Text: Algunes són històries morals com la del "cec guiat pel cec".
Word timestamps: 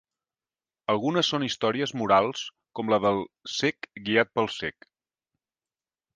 Algunes 0.93 1.29
són 1.33 1.45
històries 1.47 1.93
morals 2.03 2.47
com 2.81 2.91
la 2.95 2.99
del 3.05 3.21
"cec 3.59 3.91
guiat 4.09 4.35
pel 4.41 4.53
cec". 4.57 4.91